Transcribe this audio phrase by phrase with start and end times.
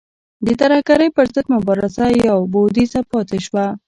[0.45, 3.65] د ترهګرۍ پر ضد مبارزه یو بعدیزه پاتې شوه.